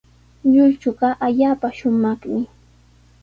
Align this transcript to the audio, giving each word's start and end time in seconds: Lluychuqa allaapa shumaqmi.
Lluychuqa 0.51 1.09
allaapa 1.25 1.67
shumaqmi. 1.77 2.39